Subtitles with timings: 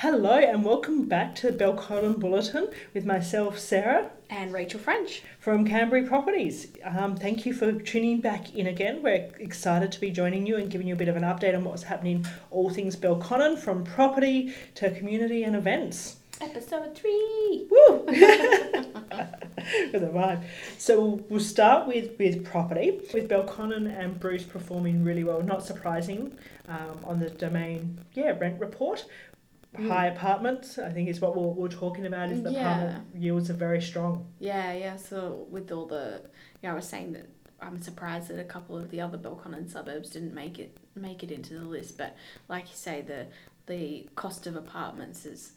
[0.00, 5.66] Hello and welcome back to the Belconnen Bulletin with myself, Sarah, and Rachel French from
[5.66, 6.68] Canberra Properties.
[6.82, 9.02] Um, thank you for tuning back in again.
[9.02, 11.64] We're excited to be joining you and giving you a bit of an update on
[11.64, 16.16] what's happening, all things Belconnen, from property to community and events.
[16.40, 17.68] Episode three.
[17.70, 18.04] Woo!
[19.92, 20.42] with a vibe.
[20.78, 25.42] So we'll start with, with property, with Belconnen and Bruce performing really well.
[25.42, 26.38] Not surprising
[26.68, 29.04] um, on the domain, yeah, rent report.
[29.76, 29.88] Mm.
[29.88, 32.30] High apartments, I think, is what we're, we're talking about.
[32.30, 32.60] Is the yeah.
[32.60, 34.26] apartment yields are very strong.
[34.38, 34.96] Yeah, yeah.
[34.96, 36.22] So with all the,
[36.60, 37.28] you know, I was saying that
[37.60, 41.30] I'm surprised that a couple of the other Belconnen suburbs didn't make it make it
[41.30, 41.96] into the list.
[41.96, 42.16] But
[42.48, 43.26] like you say, the
[43.66, 45.52] the cost of apartments is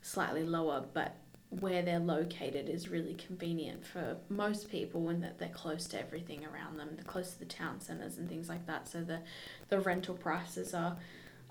[0.00, 1.16] slightly lower, but
[1.50, 6.44] where they're located is really convenient for most people and that they're close to everything
[6.44, 6.90] around them.
[6.94, 8.88] They're close to the town centres and things like that.
[8.88, 9.20] So the,
[9.68, 10.96] the rental prices are,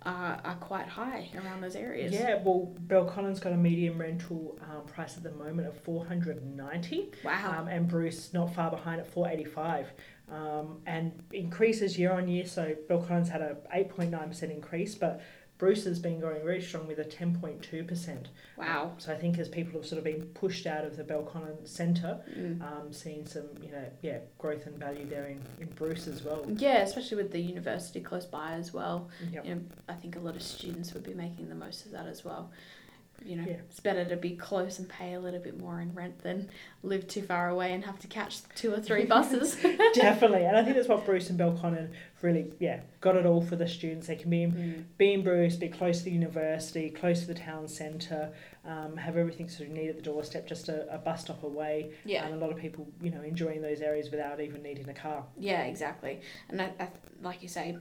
[0.05, 2.13] are, are quite high around those areas.
[2.13, 7.60] Yeah, well, Belconnen's got a medium rental um, price at the moment of 490 Wow.
[7.60, 9.88] Um, and Bruce not far behind at 485
[10.32, 12.46] um, and increases year on year.
[12.46, 15.21] So Belconnen's had a 8.9% increase, but
[15.58, 18.26] Bruce has been going very strong with a 10.2%.
[18.58, 18.94] Wow.
[18.98, 22.20] so I think as people have sort of been pushed out of the Belconnen Centre,
[22.38, 22.62] mm.
[22.62, 26.46] um, seeing some, you know, yeah, growth and value there in, in Bruce as well.
[26.58, 29.10] Yeah, especially with the university close by as well.
[29.32, 29.46] Yep.
[29.46, 32.08] You know, I think a lot of students would be making the most of that
[32.08, 32.52] as well
[33.26, 33.54] you know, yeah.
[33.54, 36.49] it's better to be close and pay a little bit more in rent than
[36.84, 39.55] live too far away and have to catch two or three buses.
[39.93, 41.90] Definitely, and I think that's what Bruce and Belconnen
[42.21, 44.07] really, yeah, got it all for the students.
[44.07, 44.84] They can be in, mm.
[44.98, 48.31] be in Bruce, be close to the university, close to the town centre,
[48.65, 51.91] um, have everything sort of neat at the doorstep, just a, a bus stop away.
[52.03, 54.93] Yeah, and a lot of people, you know, enjoying those areas without even needing a
[54.93, 55.23] car.
[55.37, 56.90] Yeah, exactly, and I, I,
[57.21, 57.77] like you say,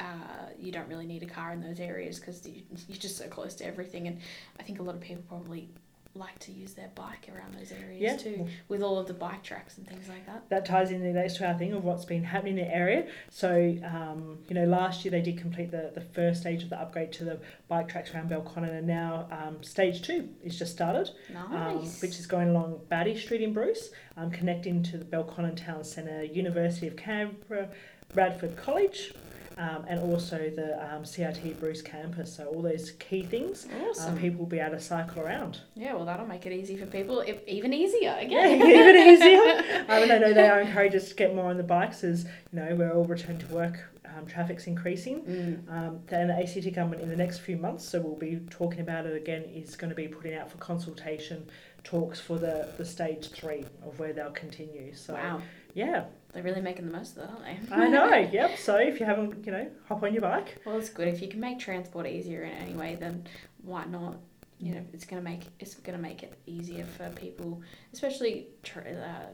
[0.00, 3.28] uh, you don't really need a car in those areas because you, you're just so
[3.28, 4.06] close to everything.
[4.06, 4.20] And
[4.58, 5.68] I think a lot of people probably
[6.16, 8.16] like to use their bike around those areas yeah.
[8.16, 10.48] too, with all of the bike tracks and things like that.
[10.48, 13.08] That ties into next to our thing of what's been happening in the area.
[13.30, 16.80] So, um, you know, last year they did complete the, the first stage of the
[16.80, 21.10] upgrade to the bike tracks around Belconnen, and now um, stage two is just started,
[21.32, 21.52] nice.
[21.52, 25.82] um, which is going along Battye Street in Bruce, um, connecting to the Belconnen Town
[25.82, 27.70] Centre, University of Canberra,
[28.14, 29.14] Radford College,
[29.58, 32.34] um, and also the um, CIT Bruce campus.
[32.34, 34.14] So all those key things, um, awesome.
[34.14, 35.60] um, people will be able to cycle around.
[35.74, 38.60] Yeah, well, that'll make it easy for people, if, even easier again.
[38.60, 39.80] Yeah, even easier.
[39.88, 42.24] um, and I know they are encouraged us to get more on the bikes as
[42.24, 43.78] you know we're all returned to work.
[44.16, 45.72] Um, traffic's increasing, mm.
[45.72, 49.06] um, and the ACT government in the next few months, so we'll be talking about
[49.06, 51.44] it again, is going to be putting out for consultation
[51.84, 54.94] talks for the, the stage three of where they'll continue.
[54.94, 55.42] So, wow.
[55.74, 57.74] yeah, they're really making the most of that, aren't they?
[57.74, 58.58] I know, yep.
[58.58, 60.60] So if you haven't, you know, hop on your bike.
[60.66, 61.06] Well, it's good.
[61.08, 63.26] If you can make transport easier in any way, then
[63.62, 64.16] why not?
[64.58, 67.62] You know, it's gonna make it's gonna make it easier for people,
[67.92, 69.26] especially uh, uh,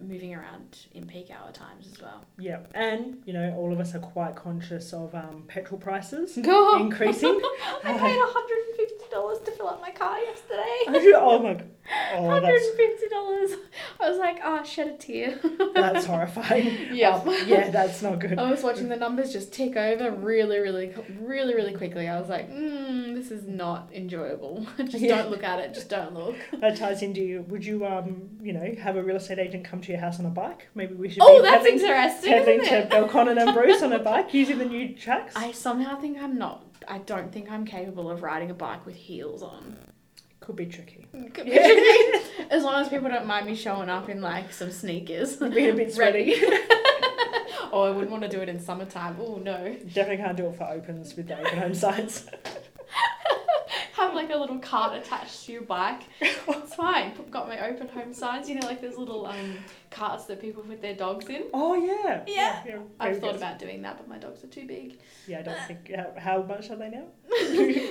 [0.00, 2.24] moving around in peak hour times as well.
[2.38, 7.40] Yeah, and you know, all of us are quite conscious of um, petrol prices increasing.
[7.84, 10.84] I paid hundred and fifty dollars to fill up my car yesterday.
[11.16, 11.68] oh my god.
[12.14, 13.50] Oh, Hundred and fifty dollars.
[14.00, 15.38] I was like, oh, shed a tear.
[15.74, 16.94] that's horrifying.
[16.94, 18.38] Yeah, um, yeah, that's not good.
[18.38, 22.08] I was watching the numbers just tick over really, really, really, really quickly.
[22.08, 24.66] I was like, mm, this is not enjoyable.
[24.78, 25.16] just yeah.
[25.16, 25.74] don't look at it.
[25.74, 26.36] Just don't look.
[26.62, 27.42] That ties into you.
[27.48, 30.26] Would you, um, you know, have a real estate agent come to your house on
[30.26, 30.68] a bike?
[30.74, 31.22] Maybe we should.
[31.22, 32.32] Oh, that's pedaling, interesting.
[32.32, 35.34] Pedaling to Belconnen and Bruce on a bike using the new tracks.
[35.36, 36.64] I somehow think I'm not.
[36.86, 39.76] I don't think I'm capable of riding a bike with heels on.
[40.40, 41.06] Could be tricky.
[41.12, 42.46] Could be tricky.
[42.50, 45.36] as long as people don't mind me showing up in like some sneakers.
[45.36, 46.34] Being a bit sweaty.
[47.72, 49.16] oh, I wouldn't want to do it in summertime.
[49.20, 49.76] Oh no.
[49.92, 52.28] Definitely can't do it for opens with the open home signs
[54.22, 56.02] like a little cart attached to your bike.
[56.20, 57.12] It's fine.
[57.30, 58.48] Got my open home signs.
[58.48, 59.58] You know, like those little um,
[59.90, 61.44] carts that people put their dogs in.
[61.52, 62.22] Oh yeah.
[62.26, 62.62] Yeah.
[62.66, 64.98] yeah, I've thought about doing that, but my dogs are too big.
[65.26, 65.92] Yeah, I don't think.
[65.94, 67.06] How, how much are they now?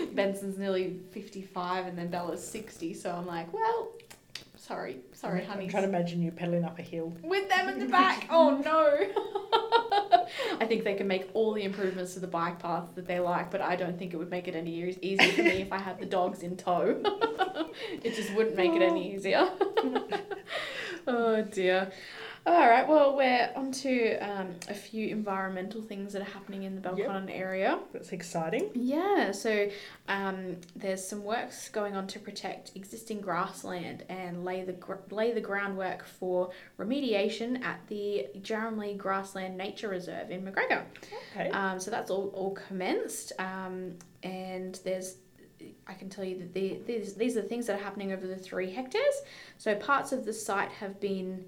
[0.13, 2.93] Benson's nearly fifty-five, and then Bella's sixty.
[2.93, 3.91] So I'm like, well,
[4.55, 5.65] sorry, sorry, honey.
[5.65, 8.27] I'm trying to imagine you pedaling up a hill with them in the back.
[8.31, 9.67] oh no.
[10.59, 13.51] I think they can make all the improvements to the bike path that they like,
[13.51, 15.99] but I don't think it would make it any easier for me if I had
[15.99, 17.01] the dogs in tow.
[18.03, 19.15] it just wouldn't make it any oh.
[19.15, 19.49] easier.
[21.07, 21.91] oh dear.
[22.45, 26.75] All right, well, we're on to um, a few environmental things that are happening in
[26.75, 27.37] the Belconnen yep.
[27.37, 27.79] area.
[27.93, 28.71] That's exciting.
[28.73, 29.69] Yeah, so
[30.07, 35.33] um, there's some works going on to protect existing grassland and lay the gr- lay
[35.33, 36.49] the groundwork for
[36.79, 40.83] remediation at the Jarramlee Grassland Nature Reserve in Macgregor.
[41.35, 41.51] Okay.
[41.51, 43.33] Um, so that's all, all commenced.
[43.37, 43.93] Um,
[44.23, 45.17] and and there's
[45.85, 48.25] I can tell you that the, these, these are the things that are happening over
[48.25, 49.21] the three hectares.
[49.59, 51.45] So parts of the site have been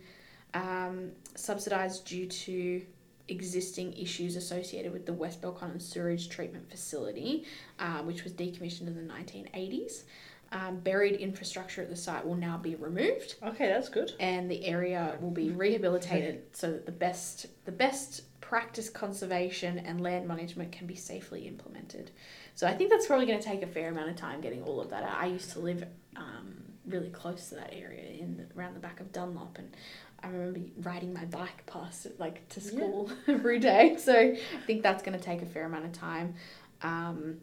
[0.54, 2.82] um, subsidised due to
[3.30, 7.46] existing issues associated with the West Belconnen sewage treatment facility,
[7.80, 10.04] uh, which was decommissioned in the 1980s.
[10.52, 14.12] Um, buried infrastructure at the site will now be removed, Okay, that's good.
[14.20, 20.00] and the area will be rehabilitated so that the best the best practice conservation and
[20.02, 22.12] land management can be safely implemented.
[22.54, 24.80] So I think that's probably going to take a fair amount of time getting all
[24.80, 25.04] of that.
[25.04, 26.54] I used to live um,
[26.86, 29.76] really close to that area in the, around the back of Dunlop, and
[30.24, 32.66] I remember riding my bike past it like to Yeah.
[32.68, 33.98] school every day.
[33.98, 36.36] So I think that's going to take a fair amount of time.
[36.81, 37.38] Um,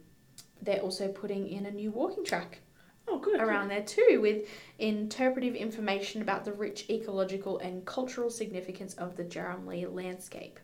[0.62, 2.58] they're also putting in a new walking track
[3.08, 3.40] Oh, good.
[3.40, 4.48] around there too with
[4.78, 10.58] interpretive information about the rich ecological and cultural significance of the Jarramlee landscape.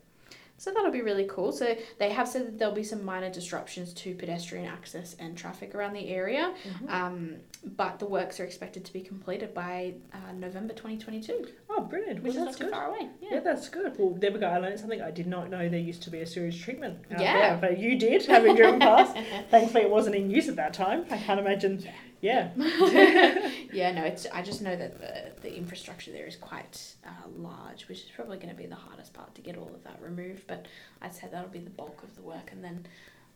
[0.59, 1.51] So that'll be really cool.
[1.51, 5.75] So they have said that there'll be some minor disruptions to pedestrian access and traffic
[5.75, 6.89] around the area, Mhm.
[6.91, 12.23] um, but the works are expected to be completed by uh, November 2022, Oh, brilliant.
[12.23, 12.73] which well, is that's not too good.
[12.73, 13.09] far away.
[13.21, 13.29] Yeah.
[13.33, 13.39] Yeah.
[13.41, 13.93] that's good.
[13.99, 14.47] Well, there we go.
[14.47, 16.97] I learned something I did not know there used to be a sewage treatment.
[17.11, 17.33] out Yeah.
[17.33, 19.15] there, but you did, having driven past.
[19.51, 21.05] Thankfully, it wasn't in use at that time.
[21.11, 21.83] I can't imagine.
[22.19, 22.49] Yeah.
[22.59, 23.51] yeah,
[23.91, 24.25] no, it's.
[24.33, 28.37] I just know that the, the infrastructure there is quite uh, large, which is probably
[28.37, 30.43] going to be the hardest part to get all of that removed.
[30.47, 30.65] But
[31.01, 32.85] I'd say that'll be the bulk of the work, and then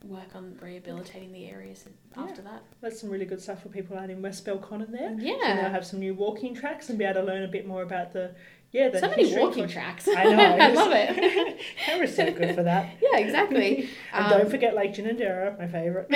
[0.03, 1.85] work on rehabilitating the areas
[2.17, 2.23] Yeah.
[2.23, 2.63] after that.
[2.81, 5.15] That's some really good stuff for people out in West Belconnen there.
[5.19, 7.67] So Yeah, they'll have some new walking tracks and be able to learn a bit
[7.67, 8.31] more about the
[8.71, 10.07] yeah the so many walking tracks.
[10.07, 10.39] I know.
[10.59, 11.59] I love it.
[11.85, 12.95] Canberra's so good for that.
[13.01, 13.89] yeah, exactly.
[14.13, 16.09] And Um, don't forget Lake Ginninderra, my favourite.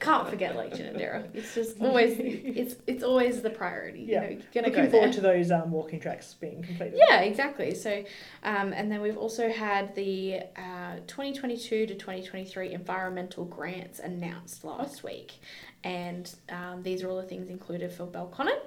[0.00, 1.28] Can't forget Lake Ginninderra.
[1.34, 4.00] It's just always it's it's always the priority.
[4.08, 4.22] Yeah.
[4.28, 6.98] You know, you're Looking go forward to those um, walking tracks being completed.
[7.08, 7.74] Yeah, exactly.
[7.74, 8.04] So,
[8.42, 15.04] um, and then we've also had the uh, 2022 to 2023 environmental grants announced last
[15.04, 15.40] week.
[15.84, 18.58] And um, these are all the things included for Belconnen.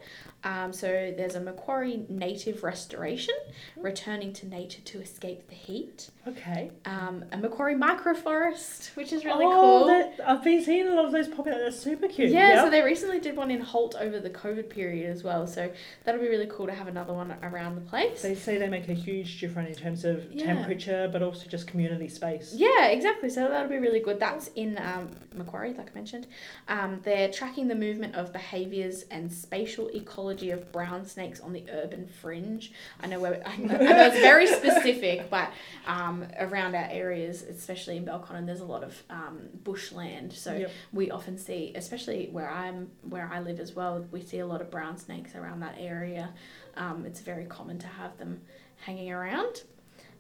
[0.44, 3.34] Um, so there's a Macquarie native restoration,
[3.78, 6.12] returning to nature to escape the heat.
[6.28, 6.72] Okay.
[6.86, 9.88] Um, a Macquarie microforest, which is really oh, cool.
[9.88, 11.60] that, I've been seeing a lot of those popping up.
[11.60, 12.30] That's super cute.
[12.30, 15.48] Yeah, so they recently did one in Holt over the COVID period as well.
[15.48, 15.72] So
[16.04, 18.22] that'll be really cool to have another one around the place.
[18.22, 20.46] They say they make a huge difference in terms of Yeah.
[20.46, 22.54] temperature, but also just community space.
[22.56, 23.30] Yeah, exactly.
[23.30, 24.20] So that'll be really good.
[24.20, 26.28] That's in um, Macquarie, like I mentioned.
[26.68, 31.64] Um, they're tracking the movement of behaviours and spatial ecology of brown snakes on the
[31.72, 32.72] urban fringe.
[33.00, 35.52] I know where I know, I know it's very specific, but
[35.88, 40.34] um, around our areas, especially in Belconnen, there's a lot of um, bushland.
[40.34, 40.72] So Yep.
[40.92, 44.60] we often see, especially where I'm where I live as well, we see a lot
[44.62, 46.34] of brown snakes around that area.
[46.76, 48.42] Um, it's very common to have them
[48.78, 49.64] hanging around.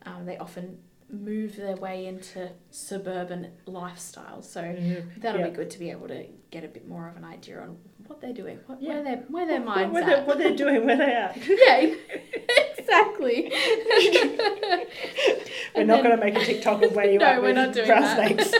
[0.05, 0.77] Um, they often
[1.09, 5.01] move their way into suburban lifestyle, so Yeah.
[5.17, 5.47] that'll Yeah.
[5.49, 8.21] be good to be able to get a bit more of an idea on what
[8.21, 8.95] they're doing, what, Yeah.
[8.95, 10.05] where their where their minds at.
[10.05, 11.33] they're, what they're doing, where they are.
[11.47, 11.95] yeah,
[12.77, 13.51] exactly.
[15.75, 17.73] We're not going to make a TikTok of where you No, are we're with not
[17.73, 18.15] doing that.
[18.17, 18.51] snakes.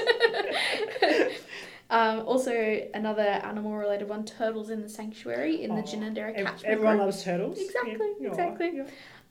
[1.90, 2.52] Um, also,
[2.96, 6.66] another animal related one turtles in the sanctuary in the Aw, Ginninderra Ev- catchment.
[6.66, 7.06] Everyone group.
[7.06, 7.60] loves turtles.
[7.60, 8.30] Exactly, Yeah.
[8.30, 8.72] Exactly.
[8.76, 8.84] yeah.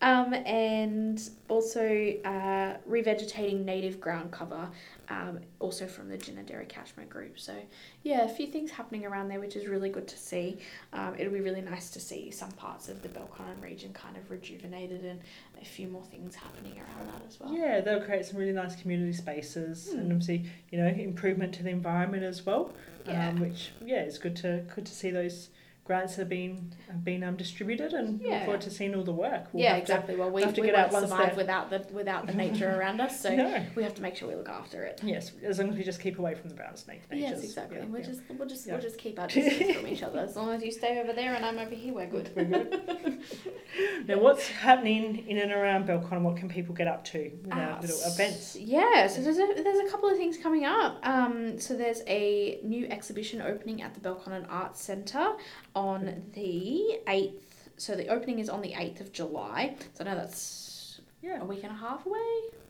[0.04, 1.80] Um, and also
[2.26, 4.68] uh, revegetating native ground cover,
[5.08, 7.40] um, also from the Ginninderra catchment group.
[7.40, 7.54] So,
[8.02, 10.58] yeah, a few things happening around there, which is really good to see.
[10.92, 14.30] Um, it'll be really nice to see some parts of the Belconnen region kind of
[14.30, 15.20] rejuvenated and
[15.62, 17.50] a few more things happening around that as well.
[17.54, 20.00] Yeah, they'll create some really nice community spaces Hmm.
[20.00, 22.74] and obviously, you know, improvement to the environment as well.
[23.06, 23.30] Yeah.
[23.30, 25.48] Um, which yeah, it's good to good to see those
[25.84, 29.48] grants have been have been um, distributed and look forward to seeing all the work.
[29.52, 30.16] We'll yeah, have to- exactly.
[30.16, 33.00] well, we, have to we get out once survive without the without the nature around
[33.00, 33.64] us, so no.
[33.74, 35.00] we have to make sure we look after it.
[35.04, 37.30] Yes, as long as we just keep away from the brown snake natures.
[37.42, 37.78] Yes, exactly.
[37.78, 38.06] Yeah, we'll yeah.
[38.06, 38.72] just we'll just Yeah.
[38.72, 40.20] we'll just keep our distance from each other.
[40.20, 42.30] As long as you stay over there and I'm over here, we're good.
[42.34, 43.20] We're good.
[44.06, 46.22] now, what's happening in and around Belcon?
[46.22, 48.56] What can people get up to with our Ah, little events?
[48.56, 50.98] Yeah, so there's a there's a couple of things coming up.
[51.06, 55.32] Um, so there's a new exhibition opening at the Belconnen Arts Centre
[55.74, 57.68] on the eighth.
[57.76, 59.76] So the opening is on the eighth of July.
[59.94, 62.20] So I know that's Yeah, a week and a half away.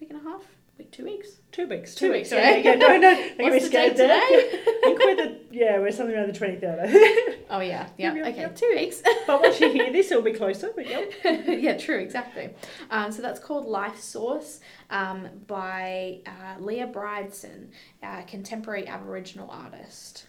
[0.00, 0.42] Week and a half.
[0.78, 1.28] Week two weeks.
[1.52, 1.94] two weeks.
[1.94, 2.64] Two weeks, Yeah, right?
[2.64, 3.00] yeah, no, no.
[3.00, 4.20] Don't get me What's the date today?
[4.20, 6.90] I think we're the yeah, we're something around the twenty third.
[7.50, 8.14] Oh yeah, yeah.
[8.14, 8.56] Yep, okay, yep.
[8.56, 9.02] two weeks.
[9.28, 10.70] but once you hear this, it'll be closer.
[10.74, 11.04] But yeah,
[11.46, 12.50] yeah, true, exactly.
[12.90, 14.58] Um, so that's called Life Source
[14.90, 17.68] um, by uh, Leah Brideson,
[18.02, 20.26] a contemporary Aboriginal artist.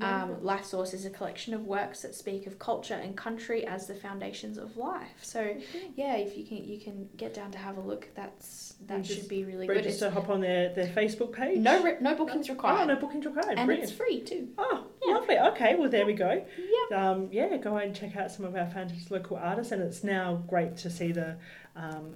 [0.00, 3.86] Um, Life Source is a collection of works that speak of culture and country as
[3.86, 5.08] the foundations of life.
[5.22, 5.56] So
[5.96, 9.28] yeah, if you can you can get down to have a look, that's that should
[9.28, 9.76] be really good.
[9.78, 11.58] It's, Register, hop on their, their Facebook page.
[11.58, 12.82] no re- no bookings required.
[12.82, 13.58] Oh, no bookings required.
[13.58, 13.90] and Brilliant.
[13.90, 14.48] it's free too.
[14.56, 15.14] Oh, Yeah.
[15.14, 15.38] lovely.
[15.38, 16.44] Okay, well, there we go.
[16.90, 16.98] Yep.
[16.98, 20.42] Um, yeah, go and check out some of our fantastic local artists, and it's now
[20.48, 21.36] great to see the,
[21.74, 22.14] um,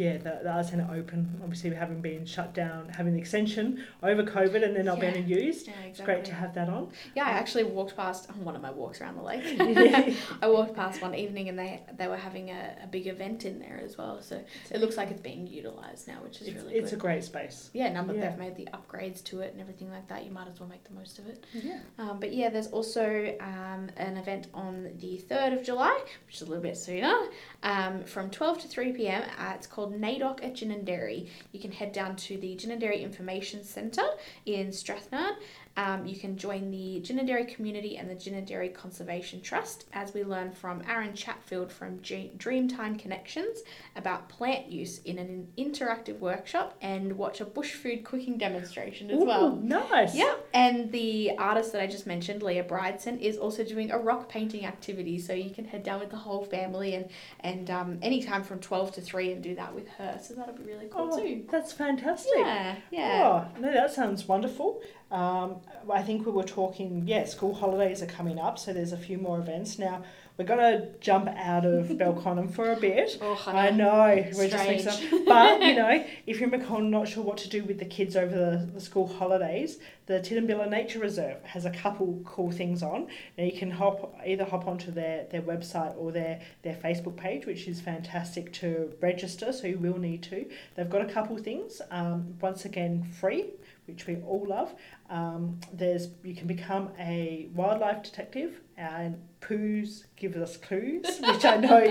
[0.00, 1.20] yeah, the, the arts centre open.
[1.42, 5.10] Obviously, having been shut down, having the extension over COVID, and they're not Yeah.
[5.12, 5.66] being used.
[5.66, 5.90] Yeah, exactly.
[5.90, 6.88] It's great to have that on.
[7.14, 9.44] Yeah, I actually walked past on one of my walks around the lake.
[9.44, 10.14] Yeah.
[10.42, 13.58] I walked past one evening and they they were having a, a big event in
[13.58, 14.20] there as well.
[14.22, 16.98] So it looks like it's being utilised now, which is It's, really it's good.
[16.98, 17.70] a great space.
[17.74, 20.48] yeah, now that they've made the upgrades to it and everything like that, you might
[20.48, 21.44] as well make the most of it.
[21.52, 21.78] Yeah.
[21.98, 26.42] Um, but yeah, there's also um, an event on the 3rd of July, which is
[26.42, 27.14] a little bit sooner,
[27.62, 29.22] um, from 12 to 3 pm.
[29.38, 31.28] Uh, it's called NAIDOC at Ginninderry.
[31.52, 34.08] You can head down to the Ginninderry Information Centre
[34.46, 35.34] in Strathnairn.
[35.76, 40.50] Um, you can join the Gin community and the Gin Conservation Trust as we learn
[40.50, 43.60] from Aaron Chatfield from G- Dreamtime Connections
[43.94, 49.22] about plant use in an interactive workshop and watch a bush food cooking demonstration as
[49.22, 49.56] well.
[49.56, 50.14] Nice.
[50.14, 54.28] Yeah, and the artist that I just mentioned, Leah Brideson, is also doing a rock
[54.28, 55.18] painting activity.
[55.18, 57.08] So you can head down with the whole family and
[57.40, 60.18] and um, anytime from twelve to three and do that with her.
[60.22, 61.44] So that'll be really cool Oh, too.
[61.50, 62.32] that's fantastic.
[62.36, 63.22] Yeah, yeah.
[63.56, 64.82] Oh, no, that sounds wonderful.
[65.10, 65.59] Um,
[65.90, 69.18] I think we were talking, yeah, school holidays are coming up, so there's a few
[69.18, 69.78] more events.
[69.78, 70.02] Now,
[70.36, 73.18] we're going to jump out of Belconnen for a bit.
[73.20, 74.86] Oh, I know, we're just Strange.
[74.86, 75.26] up.
[75.26, 78.16] But, you know, if you're in Macon not sure what to do with the kids
[78.16, 83.08] over the, the school holidays, the Tidbinbilla Nature Reserve has a couple cool things on.
[83.36, 87.46] Now, you can hop either hop onto their, their website or their, their Facebook page,
[87.46, 90.46] which is fantastic to register, so you will need to.
[90.74, 93.46] They've got a couple things, um, once again, free
[93.90, 94.74] which we all love.
[95.08, 101.56] Um, there's you can become a wildlife detective, and Poos gives us clues, which I
[101.56, 101.82] know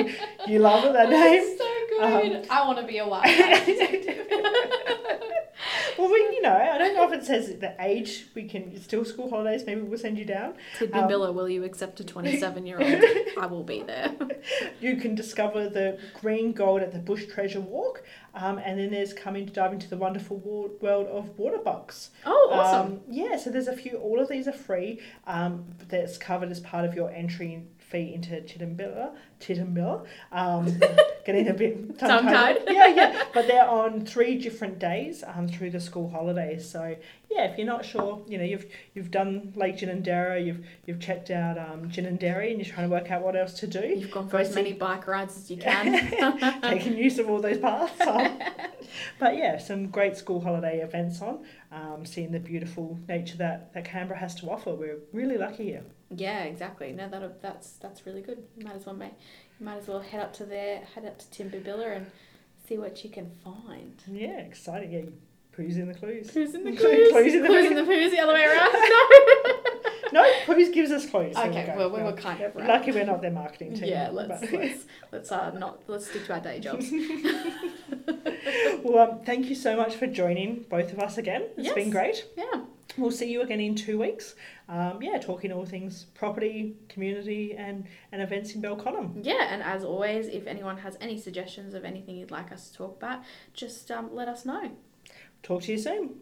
[0.47, 1.57] you love that name.
[1.57, 2.47] so Um, good.
[2.49, 4.27] I want to be a wildlife detective.
[5.99, 8.27] Well, we, you know, I don't know if it says the age.
[8.33, 9.63] We can it's still school holidays.
[9.65, 10.53] Maybe we'll send you down.
[10.77, 13.03] Tidbinbilla, will you accept a 27 year old?
[13.37, 14.13] I will be there.
[14.79, 18.03] You can discover the green gold at the Bush Treasure Walk,
[18.33, 22.11] um, and then there's coming to dive into the wonderful world of water bugs.
[22.25, 22.93] Oh, awesome.
[22.93, 23.97] Um, yeah, so there's a few.
[23.97, 25.01] All of these are free.
[25.27, 29.11] Um, that's covered as part of your entry fee into Tidbinbilla.
[29.39, 30.05] Tidbinbilla.
[30.31, 30.79] Um,
[31.25, 32.63] getting a bit Tongue-tied.
[32.69, 33.23] Yeah, yeah.
[33.33, 36.69] But they're on three different days um, through the school holidays.
[36.69, 36.95] So
[37.29, 41.29] yeah, if you're not sure, you know, you've you've done Lake Ginninderra, you've you've checked
[41.29, 43.79] out um, Ginninderry, and you're trying to work out what else to do.
[43.79, 46.61] You've gone for as many bike rides as you can.
[46.61, 47.99] taking use of all those paths.
[48.01, 48.39] Um,
[49.19, 53.85] but yeah, some great school holiday events on, um, seeing the beautiful nature that, that
[53.85, 54.73] Canberra has to offer.
[54.73, 55.83] We're really lucky here.
[56.15, 56.91] Yeah, exactly.
[56.91, 58.43] No, that that's that's really good.
[58.57, 59.13] You might as well make,
[59.59, 62.07] you might as well head up to there, head up to Timberbilla and
[62.67, 63.93] see what you can find.
[64.07, 64.91] Yeah, exciting.
[64.91, 65.01] Yeah,
[65.55, 66.31] Pooh's in the clues.
[66.33, 67.33] Who's in the Clues clues?
[67.33, 67.71] in the clues clues.
[67.71, 68.71] in the poos the other way around.
[70.11, 71.35] No, Pooh's gives us clues.
[71.37, 71.75] Okay, go.
[71.77, 72.67] well we were kind of right.
[72.67, 73.89] Lucky we're not their marketing team.
[73.89, 76.89] Yeah, let's but- let's let's uh not let's stick to our day jobs.
[78.83, 81.43] well, um, thank you so much for joining both of us again.
[81.57, 81.75] It's Yes.
[81.75, 82.25] been great.
[82.35, 82.61] Yeah.
[82.99, 84.35] We'll see you again in two weeks.
[84.67, 89.21] Um, yeah, talking all things property, community, and, and events in Belconnen.
[89.23, 92.77] Yeah, and as always, if anyone has any suggestions of anything you'd like us to
[92.77, 93.21] talk about,
[93.53, 94.71] just um, let us know.
[95.43, 96.15] Talk to you soon.